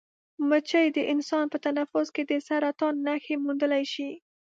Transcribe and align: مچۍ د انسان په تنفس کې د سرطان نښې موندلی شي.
مچۍ 0.49 0.87
د 0.93 0.99
انسان 1.13 1.45
په 1.53 1.57
تنفس 1.65 2.07
کې 2.15 2.23
د 2.25 2.31
سرطان 2.47 2.93
نښې 3.05 3.35
موندلی 3.43 3.83
شي. 3.93 4.09